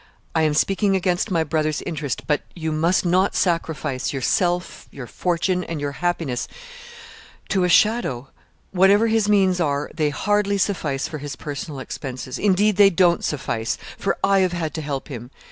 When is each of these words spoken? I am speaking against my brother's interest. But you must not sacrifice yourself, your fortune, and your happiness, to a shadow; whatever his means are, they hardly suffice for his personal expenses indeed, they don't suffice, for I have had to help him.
I 0.33 0.41
am 0.41 0.55
speaking 0.55 0.95
against 0.95 1.29
my 1.29 1.43
brother's 1.43 1.83
interest. 1.83 2.25
But 2.25 2.41
you 2.55 2.71
must 2.71 3.05
not 3.05 3.35
sacrifice 3.35 4.11
yourself, 4.11 4.87
your 4.91 5.05
fortune, 5.05 5.63
and 5.63 5.79
your 5.79 5.91
happiness, 5.91 6.47
to 7.49 7.63
a 7.65 7.69
shadow; 7.69 8.29
whatever 8.71 9.05
his 9.09 9.29
means 9.29 9.59
are, 9.59 9.91
they 9.93 10.09
hardly 10.09 10.57
suffice 10.57 11.07
for 11.07 11.19
his 11.19 11.35
personal 11.35 11.79
expenses 11.79 12.39
indeed, 12.39 12.77
they 12.77 12.89
don't 12.89 13.23
suffice, 13.23 13.77
for 13.95 14.17
I 14.23 14.39
have 14.39 14.53
had 14.53 14.73
to 14.73 14.81
help 14.81 15.07
him. 15.07 15.29